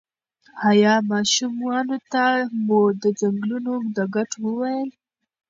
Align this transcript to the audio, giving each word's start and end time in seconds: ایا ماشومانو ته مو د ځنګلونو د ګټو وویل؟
ایا 0.69 0.93
ماشومانو 1.11 1.97
ته 2.11 2.23
مو 2.65 2.79
د 3.03 3.03
ځنګلونو 3.19 3.73
د 3.95 3.97
ګټو 4.15 4.37
وویل؟ 4.45 4.89